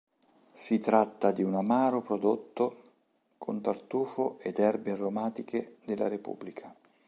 Si 0.55 0.79
tratta 0.79 1.29
di 1.31 1.43
un 1.43 1.53
amaro 1.53 2.01
prodotto 2.01 2.81
con 3.37 3.61
tartufo 3.61 4.39
ed 4.39 4.57
erbe 4.57 4.93
aromatiche 4.93 5.75
della 5.85 6.07
repubblica. 6.07 6.75